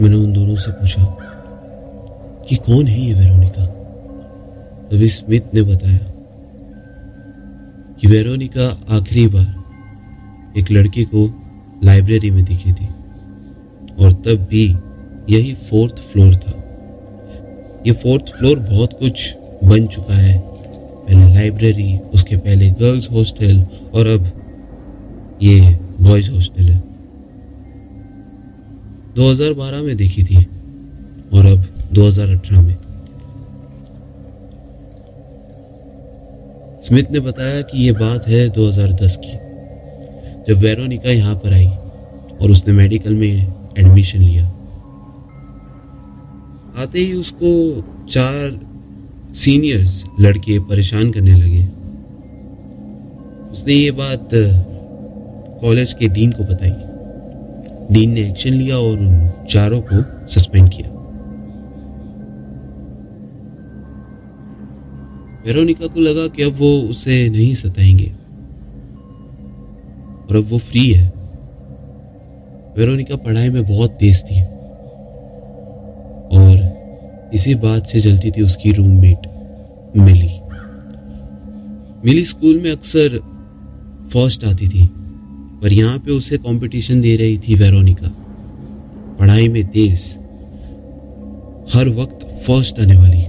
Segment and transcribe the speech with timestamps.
[0.00, 1.04] मैंने उन दोनों से पूछा
[2.48, 3.66] कि कौन है ये वेरोनिका?
[4.90, 5.98] तभी स्मिथ ने बताया
[8.00, 11.30] कि वेरोनिका आखिरी बार एक लड़के को
[11.84, 12.86] लाइब्रेरी में दिखी थी
[14.00, 14.76] और तब भी
[15.30, 16.52] यही फोर्थ फ्लोर था।
[17.86, 19.34] ये फोर्थ फ्लोर बहुत कुछ
[19.64, 24.30] बन चुका है। पहले लाइब्रेरी, उसके पहले गर्ल्स हॉस्टल और अब
[25.42, 26.87] ये बॉयज़ हॉस्टल है।
[29.18, 30.36] 2012 में देखी थी
[31.34, 32.76] और अब 2018 में।
[36.82, 39.32] स्मिथ ने बताया कि ये बात है 2010 की,
[40.48, 44.46] जब वेरोनिका यहाँ पर आई और उसने मेडिकल में एडमिशन लिया।
[46.82, 47.52] आते ही उसको
[48.06, 48.58] चार
[49.36, 51.64] सीनियर्स लड़के परेशान करने लगे।
[53.52, 54.28] उसने ये बात
[55.62, 56.87] कॉलेज के डीन को बताई।
[57.92, 60.88] डीन ने एक्शन लिया और उन चारों को सस्पेंड किया।
[65.46, 68.12] वेरोनिका को लगा कि अब वो उसे नहीं सताएँगे।
[70.30, 71.12] और अब वो फ्री है।
[72.76, 74.42] वेरोनिका पढ़ाई में बहुत तेज थी।
[76.36, 76.78] और
[77.34, 79.18] इसी बात से जलती थी उसकी रूममेट
[79.96, 80.40] मिली
[82.04, 83.18] मिली स्कूल में अक्सर
[84.12, 84.90] फ़र्स्ट आती थी।
[85.62, 88.08] पर यहाँ पे उसे कंपटीशन दे रही थी वेरोनिका।
[89.20, 90.18] पढ़ाई में तेज।
[91.74, 93.24] हर वक्त फ़र्स्ट आने वाली।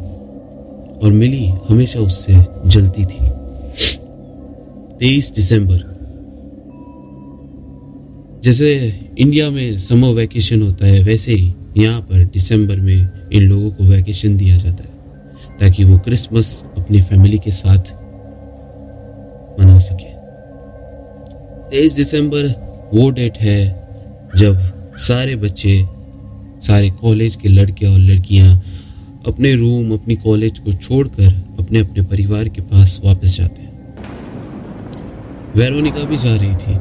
[1.06, 2.34] और मिली हमेशा उससे
[2.70, 3.30] जलती थी।
[5.00, 6.00] तेईस दिसंबर।
[8.44, 13.72] जैसे इंडिया में समर वैकेशन होता है, वैसे ही यहाँ पर दिसंबर में इन लोगों
[13.72, 15.00] को वैकेशन दिया जाता है।
[15.60, 17.94] ताकि वो क्रिसमस अपनी फैमिली के साथ
[19.62, 20.19] मना सके।
[21.72, 22.46] तेईस दिसंबर
[22.94, 23.60] वो डेट है
[24.36, 24.62] जब
[24.98, 25.74] सारे बच्चे,
[26.62, 28.56] सारे कॉलेज के लड़के और लड़कियाँ
[29.28, 33.70] अपने रूम, अपनी कॉलेज को छोड़कर अपने अपने परिवार के पास वापस जाते हैं।
[35.56, 36.76] वेरोनिका भी जा रही थी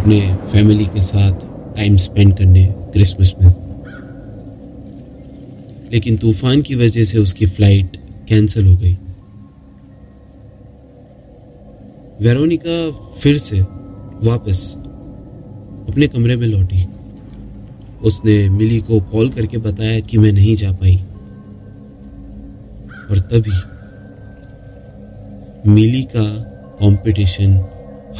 [0.00, 0.20] अपने
[0.52, 1.40] फैमिली के साथ
[1.76, 3.52] टाइम स्पेंड करने क्रिसमस में।
[5.92, 7.96] लेकिन तूफ़ान की वजह से उसकी फ़्लाइट
[8.28, 8.96] कैंसिल हो गई।
[12.20, 13.60] वेरोनिका फिर से
[14.22, 14.74] वापस
[15.88, 16.86] अपने कमरे में लौटी।
[18.02, 20.96] उसने मिली को कॉल करके बताया कि मैं नहीं जा पाई।
[23.10, 23.58] और तभी
[25.70, 26.24] मिली का
[26.80, 27.64] कंपटीशन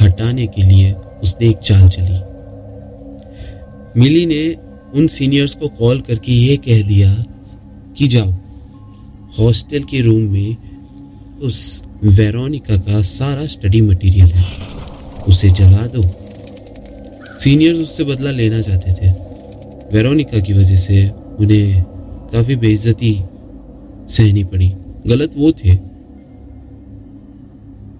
[0.01, 2.19] हटाने के लिए उसने एक चाल चली।
[3.99, 4.55] मिली ने
[4.93, 7.13] उन सीनियर्स को कॉल करके ये कह दिया
[7.97, 8.31] कि जाओ,
[9.39, 10.57] हॉस्टल के रूम में
[11.41, 14.67] उस वेरोनिका का सारा स्टडी मटेरियल है।
[15.27, 16.01] उसे जला दो।
[17.39, 19.11] सीनियर्स उससे बदला लेना चाहते थे।
[19.93, 21.83] वेरोनिका की वजह से उन्हें
[22.33, 23.23] काफ़ी बेइज्जती
[24.09, 24.73] सहनी पड़ी।
[25.07, 25.77] गलत वो थे।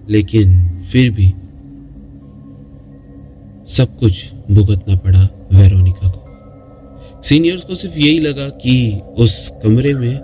[0.08, 1.34] लेकिन फिर भी
[3.66, 6.24] सब कुछ भुगतना पड़ा वेरोनिका को।
[7.22, 10.20] सीनियर्स को सिर्फ़ यही लगा कि उस कमरे में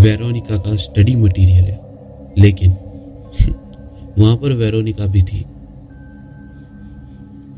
[0.00, 1.80] वेरोनिका का स्टडी मटेरियल है।
[2.38, 2.76] लेकिन
[4.20, 5.40] वहाँ पर वेरोनिका भी थी।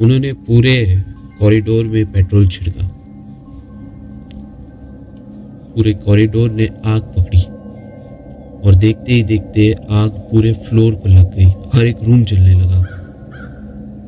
[0.00, 1.04] उन्होंने पूरे
[1.40, 2.88] कॉरिडोर में पेट्रोल छिड़का।
[5.74, 7.40] पूरे कॉरिडोर ने आग पकड़ी
[8.60, 12.80] और देखते ही देखते आग पूरे फ्लोर पर लग गई। हर एक रूम जलने लगा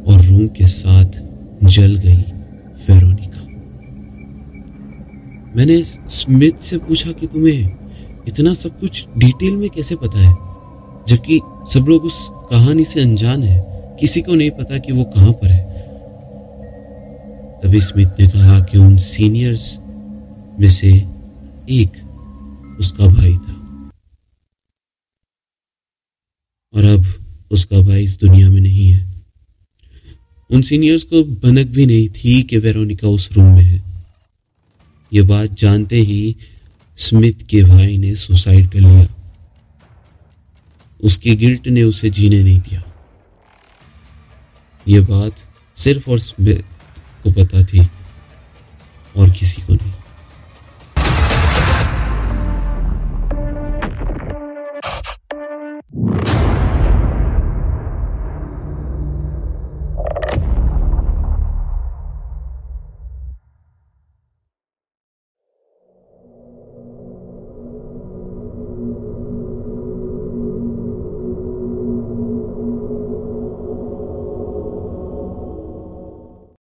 [0.09, 1.21] और रूम के साथ
[1.65, 2.23] जल गई
[2.87, 3.41] फेरोनिका
[5.57, 7.77] मैंने स्मिथ से पूछा कि तुम्हें
[8.29, 10.35] इतना सब कुछ डिटेल में कैसे पता है?
[11.09, 11.41] जबकि
[11.73, 13.65] सब लोग उस कहानी से अनजान है।
[14.01, 15.75] किसी को नहीं पता कि वो कहाँ पर है।
[17.63, 19.79] तभी स्मिथ ने कहा कि उन सीनियर्स
[20.61, 20.89] में से
[21.71, 21.93] एक
[22.81, 23.53] उसका भाई था।
[26.75, 27.07] और अब
[27.51, 29.15] उसका भाई इस दुनिया में नहीं है।
[30.51, 33.83] उन सीनियर्स को भनक भी नहीं थी कि वेरोनिका उस रूम में है।
[35.13, 36.37] ये बात जानते ही
[36.97, 39.24] स्मिथ के भाई ने सुसाइड कर लिया।
[41.05, 42.83] उसके गिल्ट ने उसे जीने नहीं दिया।
[44.89, 45.33] ये बात
[45.77, 46.63] सिर्फ़ और स्मिथ
[47.23, 47.91] को पता थी।